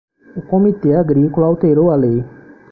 [0.35, 2.25] O Comitê Agrícola alterou a lei